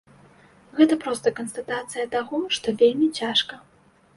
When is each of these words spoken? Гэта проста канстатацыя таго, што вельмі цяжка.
Гэта 0.77 0.97
проста 1.03 1.33
канстатацыя 1.39 2.07
таго, 2.15 2.41
што 2.59 2.67
вельмі 2.81 3.07
цяжка. 3.21 3.63